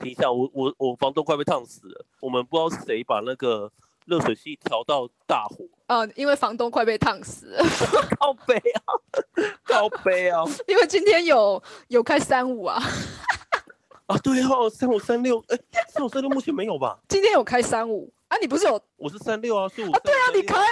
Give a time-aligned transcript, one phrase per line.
[0.00, 2.04] 停一下，我我我房东快被烫死了。
[2.20, 3.70] 我们不知道谁把那个
[4.06, 7.64] 热水器调到大火，哦，因为房东快被烫死了，
[8.18, 8.82] 靠背啊，
[9.64, 12.82] 靠背啊， 因为今天有有开三五啊，
[14.06, 15.58] 啊对哦，三五三六，哎，
[15.88, 16.98] 三五三六目前没有吧？
[17.08, 20.00] 今天有开三五啊，你不是有我是三六啊，所以我啊？
[20.02, 20.66] 对啊，你开了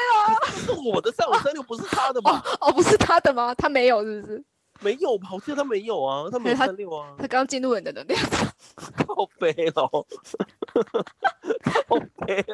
[0.44, 2.42] 这是我的三五三六，不是他的吧？
[2.60, 3.54] 哦，不是他的吗？
[3.54, 4.44] 他没有，是不是？
[4.80, 5.28] 没有吧？
[5.32, 8.48] 我记得他没有啊，他没有他三六啊，他刚进入你的能量场，
[9.06, 9.88] 靠背哦，
[11.88, 12.44] 靠背，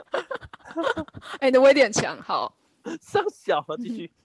[1.40, 2.54] 哎，你的威力很强，好。
[3.00, 4.10] 上小啊，继续。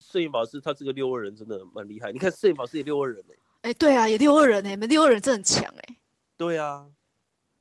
[0.00, 5.96] 摄影法师他这个六二人真的蛮厉害，你看摄影法师也六二人呢、哎，对啊，也六二人哎，你们六二人真的很强哎。
[6.36, 6.86] 对啊，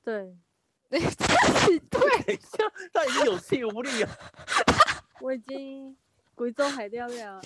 [0.03, 0.35] 对，
[0.89, 4.09] 对，等一下他已经有气无力了，
[5.21, 5.95] 我已经
[6.35, 7.41] 贵州海钓了啊！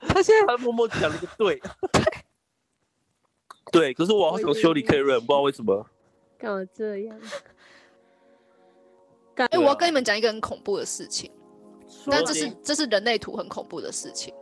[0.00, 1.60] 他现在他默默讲了一个对。
[3.72, 5.84] 对，可是我好想修理 Karen，不知道为什么。
[6.38, 7.20] 干嘛这样？
[9.36, 11.32] 哎，我要跟你们讲一个很恐怖的事情，
[12.08, 14.32] 但这是行这是人类图很恐怖的事情。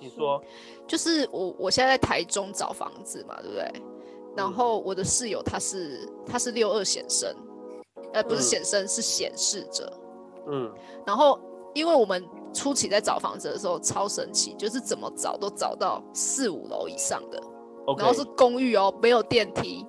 [0.00, 0.42] 你说。
[0.88, 3.72] 就是我我现在在台中找房子嘛，对不对？
[4.36, 7.34] 然后我的室友他是他是六二显生，
[8.12, 9.92] 呃，不是嗯显生是显示者。
[10.50, 10.72] 嗯
[11.06, 11.38] 然后
[11.74, 17.42] 因为我们初期在找房子的时候超神奇，就是怎么找都找到四五楼以上的
[17.98, 19.86] 然后是公寓哦，没有电梯。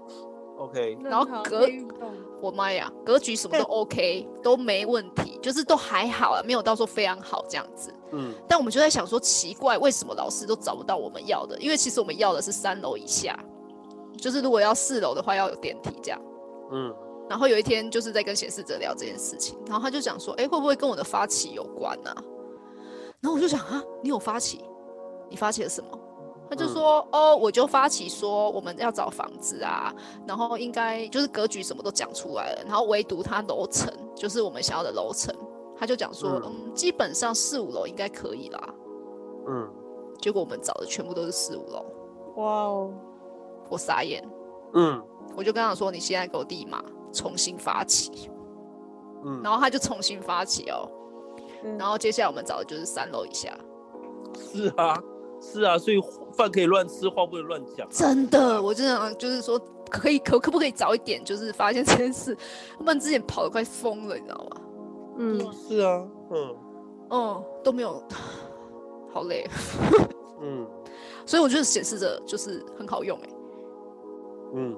[0.57, 7.94] OK，然后任何隔非运动我妈呀，格局什么都 OK，都没问题，就是都还好啊，没有到说非常好这样子。
[8.11, 11.59] 嗯但我们就在想说，奇怪，为什么老师都找不到我们要的？
[11.59, 13.38] 因为其实我们要的是三楼以下，
[14.17, 16.22] 就是如果要四楼的话要有电梯这样。
[16.72, 16.94] 嗯
[17.30, 22.14] 然后有一天就是在跟显示者聊这件事情，然后他就讲说，哎，会不会跟我的发起有关呢、
[23.22, 24.64] 然后我就想啊，你有发起？
[25.30, 25.97] 你发起了什么？
[26.50, 29.91] 他就说，哦，我就发起说我们要找房子啊，
[30.28, 35.34] 然后应该就是格局什么都讲出来了，然后唯独他楼层就是我们想要的楼层，
[35.78, 38.75] 他就讲说，嗯嗯，基本上四五楼应该可以啦。
[39.47, 39.72] 嗯，
[40.19, 41.85] 结果我们找的全部都是四五楼，
[42.35, 42.94] 哇哦，
[43.69, 44.24] 我傻眼，
[44.74, 45.01] 嗯。
[45.35, 48.29] 我就跟他说，你现在给我立马重新发起，
[49.25, 50.88] 嗯，然后他就重新发起哦，
[51.63, 51.75] 嗯。
[51.75, 53.51] 然后接下来我们找的就是三楼以下，
[54.38, 55.01] 是啊
[55.41, 56.00] 是啊，所以
[56.34, 57.90] 饭可以乱吃，话不能乱讲啊。
[57.91, 59.59] 真的，我就想就是说，
[59.90, 62.38] 可以可可不可以早一点，就是发现这件事，
[62.78, 64.62] 他们之前跑得快疯了，你知道吗？
[65.18, 66.56] 嗯，是啊，嗯。
[67.09, 68.03] 嗯，都没有，
[69.12, 69.50] 好累，
[70.41, 70.68] 嗯。
[71.25, 73.30] 所以我觉得显示着就是很好用哎、
[74.53, 74.78] 嗯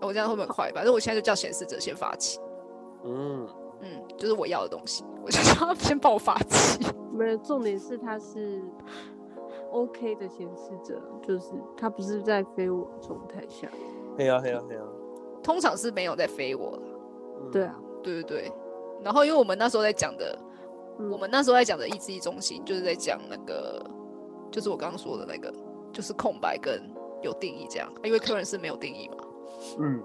[0.00, 0.70] 我这样会不会很快？
[0.74, 2.38] 反正我现在就叫显示者先发起，
[3.04, 3.46] 嗯，
[3.80, 3.88] 嗯，
[4.18, 6.84] 就是我要的东西，我就叫他先帮我发起。
[7.12, 8.60] 没有，重点是他是
[9.70, 13.66] OK 的显示者，就是他不是在非我状态下。
[14.18, 14.82] 嘿呀嘿呀嘿呀，
[15.42, 16.82] 通常是没有在飞我啦
[17.40, 18.52] 嗯对，啊，对对对。
[19.02, 20.38] 然后因为我们那时候在讲的，
[20.98, 23.82] 嗯我们那时候在讲的意志力中心，就是在讲那个，
[24.50, 25.52] 就是我刚刚说的那个，
[25.92, 26.82] 就是空白跟
[27.24, 27.92] 有定义这样。
[28.02, 29.24] 因为客人是没有定义嘛，
[29.80, 30.02] 嗯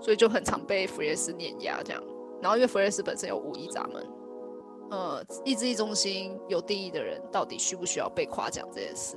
[0.00, 2.02] 所以就很常被弗雷斯碾压这样。
[2.40, 4.08] 然后因为弗雷斯本身有五义闸门，
[4.90, 9.16] 呃，意志力中心有定义的人到底需不需要被夸奖这件事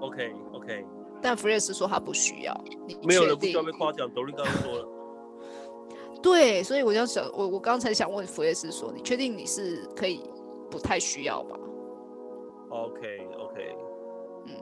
[0.00, 0.86] ？，OK OK，
[1.20, 4.88] 但弗雷斯说他不需要，你没有确人不需要定被夸奖，抖音刚刚说了，
[6.22, 10.22] 对，所以我就想，我我刚才想问弗雷斯说，你确定你是可以
[10.70, 11.58] 不太需要吧
[12.70, 13.76] ？OK OK，
[14.46, 14.54] 嗯，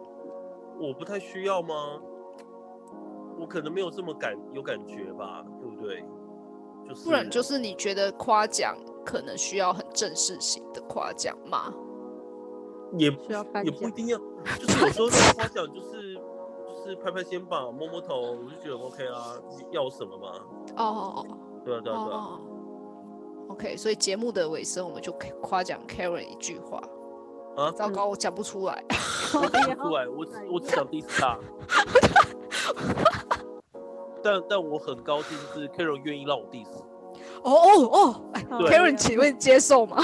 [0.81, 2.01] 我不太需要吗？
[3.41, 6.05] 我可能没有这么感有感觉吧，对不对？
[6.89, 11.73] 就是不然就是你觉得夸奖可能需要很正式型的夸奖吗？
[12.99, 14.19] 也需要也不一定要，
[14.59, 16.15] 就是有时候那个夸奖就是
[16.67, 19.41] 就是拍拍肩膀、摸摸头，我就觉得 OK 啦。
[19.49, 20.33] 你要什么嘛？
[20.77, 21.27] 哦哦
[21.65, 22.41] 对啊对啊对啊，哦
[23.51, 26.81] ，OK，所以节目的尾声我们就可以夸奖 Karen 一句话。
[27.57, 28.83] 啊糟糕，我讲不出来。
[29.35, 31.39] 我讲不出来， 我只我只想 diss 他。
[34.23, 36.69] 但但我很高兴，是 Karen 愿意让我 diss。
[37.43, 39.99] 哦哦哦哎，Karen，请问接受吗？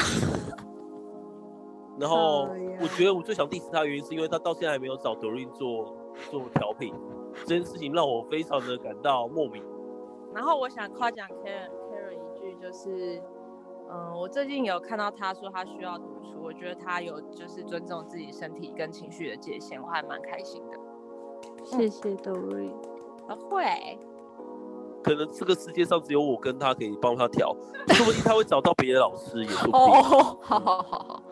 [1.99, 2.49] 然后
[2.81, 5.97] 我觉得我最想 diss 他的原因，是因为他到现在还没有找 Doreen 做
[6.31, 6.95] 做调频，
[7.47, 9.63] 这件事情让我非常的感到莫名。
[10.35, 13.23] 然后我想夸奖 Karen Karen 一句，就是，
[13.91, 20.79] 嗯、我最近有看到他说他需要独处，我觉得他有就是尊重自己身体跟情绪的界限，我还蛮开心的。
[21.65, 22.71] 谢谢 Dory。
[23.29, 23.99] 啊会，
[25.03, 27.55] 可能这个世界上只有我跟他可以帮他调，
[27.95, 29.81] 说不定他会找到别的老师，也说不定。
[29.81, 31.23] 哦，好好好好，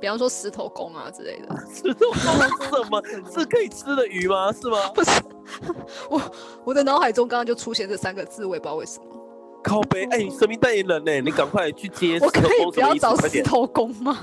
[0.00, 1.56] 比方说石头公啊之类的。
[1.72, 3.02] 石头公是什么？
[3.30, 4.52] 是可以吃的鱼吗？
[4.52, 4.76] 是吗？
[4.94, 5.22] 不是，
[6.10, 6.20] 我
[6.64, 9.06] 我的脑海中刚刚就出现这三个字，我也不知道为什么。
[9.62, 11.20] 靠背，哎、你神明代言人呢？
[11.20, 12.94] 你赶快去接石我可头以不要？
[12.94, 13.42] 找石！
[13.42, 14.16] 头公吗？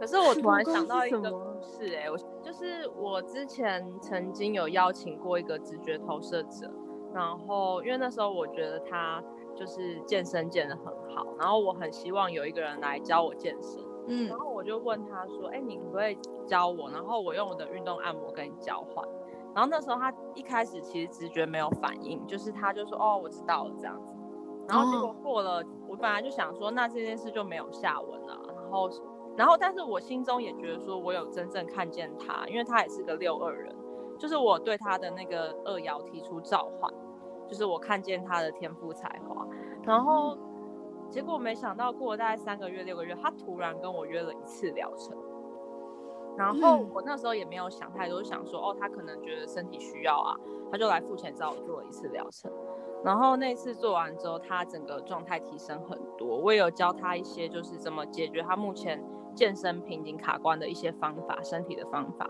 [0.00, 6.70] 可是我突然想到一个故事、哎，我就是我之前曾经有邀请过一个直觉投射者，
[7.12, 9.20] 然后因为那时候我觉得他
[9.56, 16.16] 就是健身健得很好，然后我很希望有一个人来教我健身，嗯然后我就问他说：“哎、你可不可以
[16.46, 16.88] 教我？
[16.90, 19.04] 然后我用我的运动按摩跟你交换。”
[19.52, 24.14] 然后那时候他一开始其实直觉没有反应，就是他就说：“哦，我知道了。”这样子。
[24.68, 28.38] 然后结果过了，我本来就想说，那这件事就没有下文了。
[28.54, 28.88] 然后，
[29.36, 33.74] 然后，但是我心中也觉得说，我有真正看见他，因为他也是个六二人，
[34.18, 36.92] 就是我对他的那个二爻提出召唤，
[37.46, 39.46] 就是我看见他的天赋才华。
[39.82, 40.38] 然后，
[41.10, 45.14] 结果没想到过了大概三个月、六个月，他突然跟我约了一次疗程。
[46.36, 50.36] 然后嗯我那时候也没有想太多，就想说哦，他可能觉得身体需要啊，
[50.70, 52.50] 他就来付钱找我做了一次疗程。
[53.04, 56.36] 然后那次做完之后，他整个状态提升很多。
[56.38, 59.02] 我也有教他一些，就是怎么解决他目前
[59.34, 62.28] 健身瓶颈卡关的一些方法，身体的方法。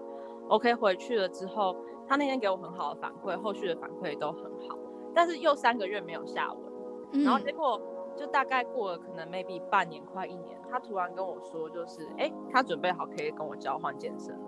[0.49, 1.75] OK，回去了之后，
[2.07, 4.77] 他那天给我很好的反馈，后续的反馈都很好。
[5.15, 7.81] 但是又三个月没有下文，然后结嗯果
[8.17, 14.47] 就大概过了可能 maybe 半年快一年，他突然跟我说，就是哎，他准备好可以跟我交换健身了。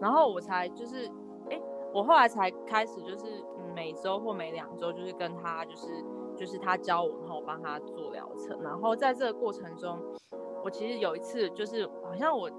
[0.00, 1.10] 然后我才就是
[1.50, 1.60] 哎，
[1.92, 3.42] 我后来才开始就是、
[3.74, 6.04] 每周或每两周就是跟他就是
[6.36, 8.60] 就是他教我，然后我帮他做疗程。
[8.62, 9.98] 然后在这个过程中，
[10.62, 12.50] 我其实有一次就是好像我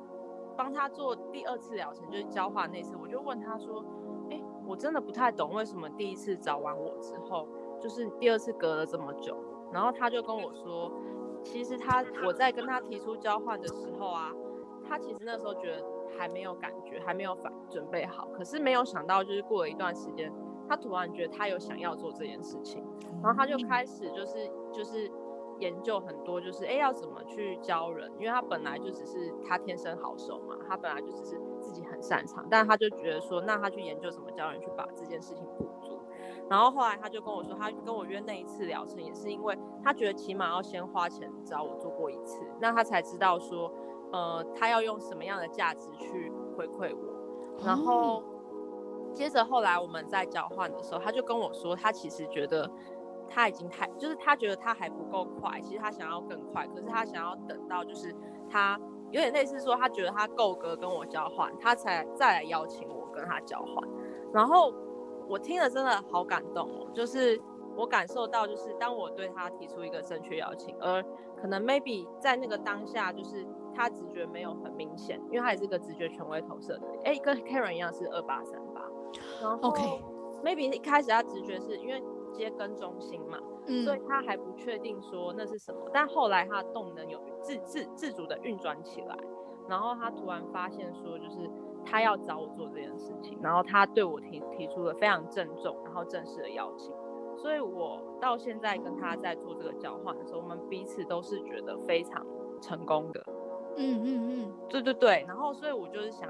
[0.55, 3.83] 帮他做第二次疗程，就是交换那次，我就问他说，
[4.31, 7.47] 哎，我真的不太懂为什么第一次找完我之后，
[7.79, 9.37] 就是第二次隔了这么久。
[9.71, 10.91] 然后他就跟我说，
[11.43, 14.31] 其实他我在跟他提出交换的时候啊，
[14.87, 15.83] 他其实那时候觉得
[16.17, 18.27] 还没有感觉，还没有反准备好。
[18.33, 20.31] 可是没有想到，就是过了一段时间，
[20.67, 22.83] 他突然觉得他有想要做这件事情，
[23.21, 25.11] 然后他就开始就是就是
[25.59, 35.69] 研究很多，就是哎要怎么去教人，因为他本来就只是他天生好手嘛，他本来就只是自己很擅长，但他就觉得说，那他去研究怎么教人去把这件事情补。
[36.49, 43.71] 然后后来他就跟我说，他跟我约那一次疗程，也是因为他觉得起码要先花钱找我做过一次，那他才知道说，
[44.11, 47.65] 呃，他要用什么样的价值去回馈我。
[47.65, 48.23] 然后
[49.13, 52.69] 接着后来我们在交换的时候，他就跟我说，他其实觉得
[53.27, 58.15] 他已经太，就是他觉得他还不够快，其实他想要更快，可是他想要等到就是
[58.49, 58.79] 他
[59.11, 63.89] 有点类似说，他觉得他够格跟我交换，他才再来邀请我跟他交换。
[64.31, 64.71] 然后
[65.27, 67.39] 我听了真的好感动哦，就是
[67.75, 71.03] 我感受到，就是当我对他提出一个正确邀请，而
[71.39, 73.45] 可能 maybe 在那个当下，就是
[73.75, 78.81] 他直觉没有很明显，因为他也是个直觉权威投射的，哎，跟 Karen 一样是二八三八，
[79.41, 80.03] 然后 OK
[80.43, 82.01] maybe 一开始他直觉是因为
[82.31, 83.37] 接跟中心嘛，
[83.67, 89.15] 嗯所以他还不确定说那是什么，但后来他的动能有自自自主的运转起来，
[89.67, 91.49] 然后他突然发现说，就是
[91.89, 96.93] 他要找我做这件事情，然后他对我提提出了非常郑重然后正式的邀请，
[97.37, 102.25] 所以我到现在跟他在做这个交换的时候，我们彼此都是觉得非常
[102.61, 103.23] 成功的，
[103.77, 106.29] 嗯嗯嗯，对对对，然后所以我就是想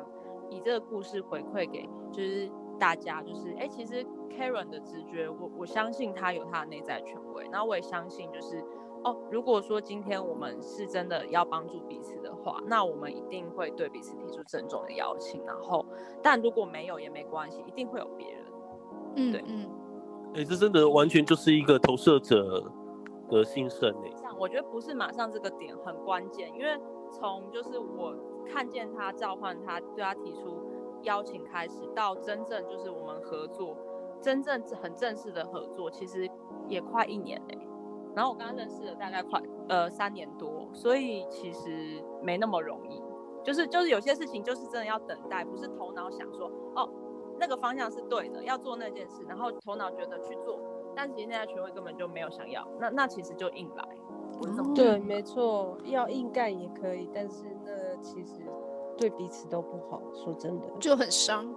[0.49, 8.63] 以这个故事回馈给就是大家，就是哎，其实 Karen 的直觉，我我相信他有他的内在权威，然后我也相信就是
[9.03, 15.85] 哦，如果说今天我们是真的要帮助彼此的话，那我们一定会对彼此提出郑重的邀请，然后
[16.23, 18.45] 但如果没有也没关系，一定会有别人。
[19.15, 19.69] 嗯对嗯嗯，
[20.35, 22.63] 哎、这真的完全就是一个投射者
[23.29, 24.11] 的心声哎。
[24.15, 26.79] 上，我觉得不是马上这个点很关键，因为
[27.11, 30.61] 从就是我看见他召唤他，对他提出
[31.03, 33.75] 邀请开始，到真正就是我们合作，
[34.21, 36.29] 真正很正式的合作，其实
[36.67, 37.66] 也快一年嘞、
[38.17, 42.99] 然后我跟他认识了大概快呃三年多，所以其实没那么容易。
[43.43, 46.89] 就是就是有些事情就是真的要等待，不是头脑想说哦
[47.39, 50.59] 那个方向是对的，要做那件事，然后头脑觉得去做，
[50.95, 53.87] 但其实现在权威根本就没有想要，那那其实就硬来。
[54.73, 58.33] 对，没错，要硬干也可以，但是那其实
[58.97, 60.01] 对彼此都不好。
[60.13, 61.47] 说真的，就很伤。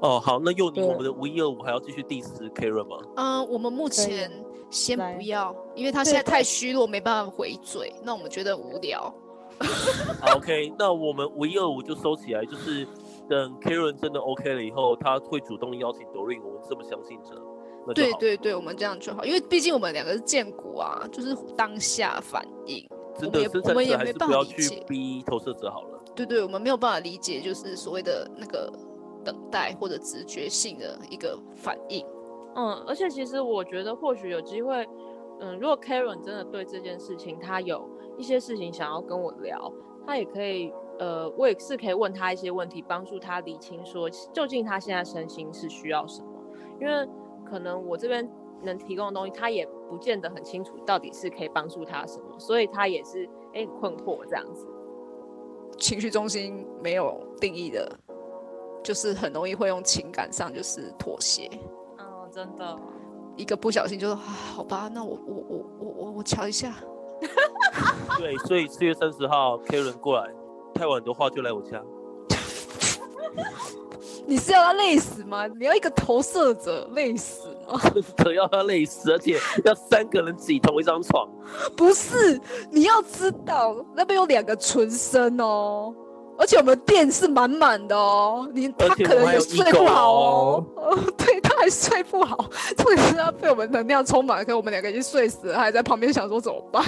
[0.00, 2.96] 哦，好，那又你，我们的五一二五还要继续 diss Karen 吗？
[3.16, 4.30] 嗯，我们目前
[4.70, 9.12] 先不要，因为他现在太虚弱，没办法回嘴，那我们觉得无聊。
[10.34, 12.86] ，OK，那我们五一二五就收起来，就是
[13.26, 17.30] 等 Karen 真的 OK 了以后，他会主动邀请 Doreen，我们这么相信着。
[17.94, 22.86] 对对对，我们这样就好，因为毕竟我们两个是剑骨啊，就是当下反应。
[23.18, 26.02] 真的，我们也生产者还我们也没是不要去办法理解逼投射者好了。
[26.14, 28.70] 对对，我们没有办法理解，就是所谓的那个
[29.26, 32.06] 等待或者直觉性的一个反应。
[32.54, 34.88] 嗯，而且其实我觉得或许有机会，
[35.40, 39.70] 嗯，如果 Karen 真的对这件事情，他有一些事情想要跟我聊，
[40.06, 46.28] 他也可以，呃，我也是可以问他一些问题，帮助他理清说究竟他现在身心是需要什么，
[46.80, 47.06] 因为
[47.44, 48.26] 可能我这边
[48.62, 54.66] 能提供的东西，他也不见得很清楚到底是可以帮助他什么，所以他也是哎、很困惑这样子。
[55.78, 57.86] 情绪中心没有定义的，
[58.86, 61.50] 就是很容易会用情感上就是妥协，
[61.98, 62.78] 嗯，真的。
[63.36, 64.22] 一个不小心就说啊，
[64.54, 66.72] 好吧，那我我我我我我瞧一下。
[68.16, 70.30] 对，所以四月三十号 Karen 过来，
[70.72, 71.82] 太晚的话就来我家。
[74.24, 75.48] 你是要他累死吗？
[75.48, 77.80] 你要一个投射者累死吗？
[78.16, 81.28] 真的要他累死，而且要三个人挤同一张床。
[81.76, 82.40] 不是，
[82.70, 85.92] 你要知道那边有两个纯生哦，
[86.38, 90.64] 而且我们店是满满的哦，你他可能也睡不好哦
[91.16, 92.36] 对，他还睡不好，
[92.76, 96.84] 重点是他被我们能量充满，可是我们两个已经睡死了，他还在旁边想说怎么办？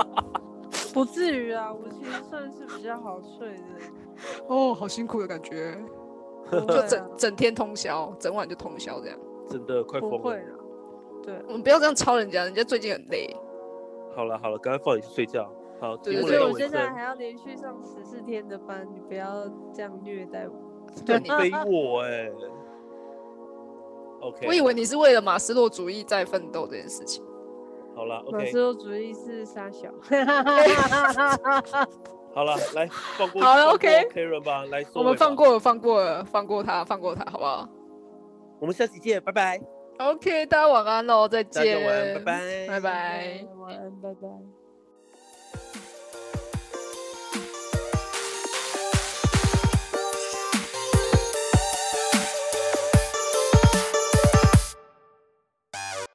[0.92, 5.76] 不至于啊，我其实算是比较好睡的，哦，好辛苦的感觉，
[6.50, 9.18] 就整啊整天通宵，整晚就通宵这样。
[9.48, 10.36] 真的快疯了。
[11.24, 13.36] 对，我们不要这样抄人家，人家最近很累。
[14.16, 15.48] 好了好了，赶快放你去睡觉。
[15.80, 16.58] 好，所以我。
[16.58, 20.54] 现在还要连续上十四天的班，你不要这样虐待我。
[21.06, 22.30] 对你， 背我哎、
[24.20, 27.24] OK，我以为你是为了马斯洛主义在奋斗这件事情。
[27.94, 29.88] 好了马斯洛主义是傻小，
[32.32, 32.86] 好了，来
[33.18, 37.68] 放过好了 OK Karen 吧，来我们放过了，放过了，放过他，放过他，好不好
[38.60, 39.60] 我们下期见，拜拜
[39.98, 43.46] ，？OK，大家晚安喽，再大家见，晚安，拜拜，拜拜。
[43.58, 44.59] 晚安，拜拜。